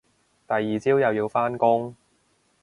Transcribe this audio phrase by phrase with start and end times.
[0.47, 1.95] 第二朝又要返工